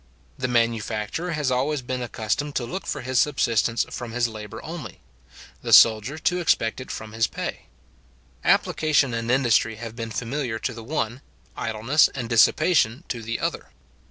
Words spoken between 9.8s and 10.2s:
been